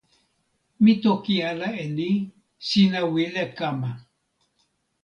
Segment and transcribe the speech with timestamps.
[0.83, 2.09] mi toki ala e ni:
[2.67, 3.91] sina wile kama.